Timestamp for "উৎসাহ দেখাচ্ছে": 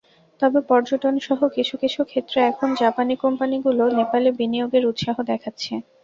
4.91-5.73